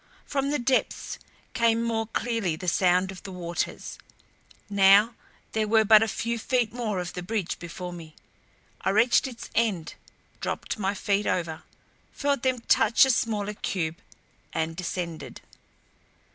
From 0.25 0.49
the 0.49 0.57
depths 0.57 1.19
came 1.53 1.83
more 1.83 2.07
clearly 2.07 2.55
the 2.55 2.67
sound 2.67 3.11
of 3.11 3.21
the 3.21 3.31
waters. 3.31 3.99
Now 4.67 5.13
there 5.51 5.67
were 5.67 5.85
but 5.85 6.01
a 6.01 6.07
few 6.07 6.39
feet 6.39 6.73
more 6.73 6.97
of 6.99 7.13
the 7.13 7.21
bridge 7.21 7.59
before 7.59 7.93
me. 7.93 8.15
I 8.81 8.89
reached 8.89 9.27
its 9.27 9.51
end, 9.53 9.93
dropped 10.39 10.79
my 10.79 10.95
feet 10.95 11.27
over, 11.27 11.61
felt 12.11 12.41
them 12.41 12.61
touch 12.61 13.05
a 13.05 13.11
smaller 13.11 13.53
cube, 13.53 13.97
and 14.53 14.75
descended. 14.75 15.39